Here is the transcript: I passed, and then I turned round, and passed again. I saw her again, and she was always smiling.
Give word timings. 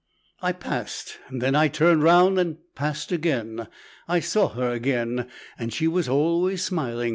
I 0.41 0.51
passed, 0.51 1.19
and 1.27 1.43
then 1.43 1.53
I 1.53 1.67
turned 1.67 2.01
round, 2.01 2.39
and 2.39 2.57
passed 2.73 3.11
again. 3.11 3.67
I 4.07 4.19
saw 4.19 4.49
her 4.49 4.71
again, 4.71 5.27
and 5.59 5.71
she 5.71 5.87
was 5.87 6.09
always 6.09 6.63
smiling. 6.63 7.09